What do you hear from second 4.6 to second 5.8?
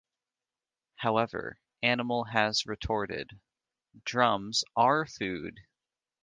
"are" food!